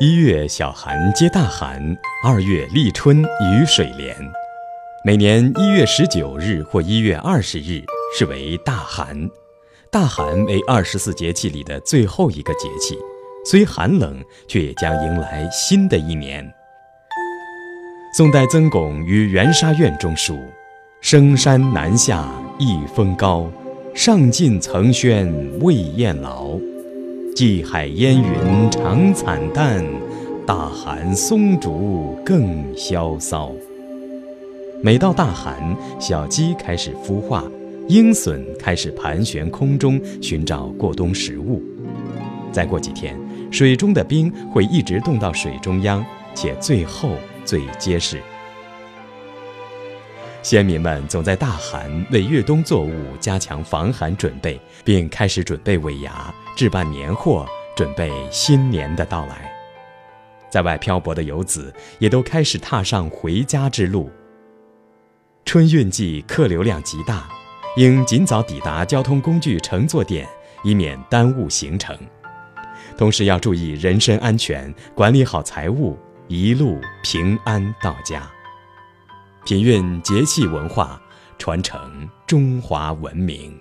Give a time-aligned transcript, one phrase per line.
[0.00, 4.16] 一月小寒接大寒，二月立春雨水连。
[5.04, 7.84] 每年一月十九日或一月二十日
[8.18, 9.28] 是为大寒。
[9.90, 12.98] 大寒为二十四节气里的最后一个节气，
[13.44, 14.18] 虽寒冷，
[14.48, 16.50] 却也将迎来新的一年。
[18.16, 20.38] 宋代曾巩于《元沙苑》中书
[21.00, 22.28] ：“生山南下
[22.58, 23.48] 一峰高，
[23.94, 26.58] 上尽层轩未厌劳。
[27.34, 29.82] 际海烟云常惨淡，
[30.46, 33.50] 大寒松竹更萧骚。”
[34.82, 37.44] 每到大寒，小鸡开始孵化。
[37.88, 41.62] 鹰隼开始盘旋空中寻找过冬食物，
[42.52, 43.18] 再过几天，
[43.50, 46.04] 水中的冰会一直冻到水中央，
[46.34, 47.10] 且最厚
[47.44, 48.18] 最结实。
[50.42, 57.46] 先民们总在大寒为越冬作物加强防寒准备，并开始准备尾牙，置办年货，
[57.76, 59.50] 准备新年的到来。
[60.50, 64.10] 在外漂泊的游子也都开始踏上回家之路。
[65.44, 67.28] 春运季客流量极大。
[67.76, 70.28] 应尽早抵达交通工具乘坐点，
[70.62, 71.96] 以免耽误行程。
[72.98, 78.30] 同时要注意人身安全，管理好财物，一路平安到家。
[79.44, 81.00] 品韵节气文化，
[81.36, 83.58] 传承中华文明。